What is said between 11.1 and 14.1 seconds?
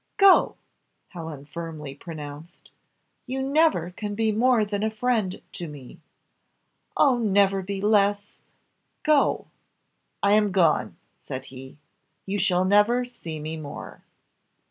said he, "you shall never see me more."